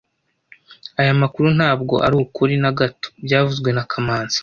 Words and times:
Aya 1.01 1.13
makuru 1.21 1.47
ntabwo 1.57 1.95
arukuri 2.05 2.53
na 2.63 2.71
gato 2.79 3.07
byavuzwe 3.25 3.69
na 3.73 3.83
kamanzi 3.91 4.37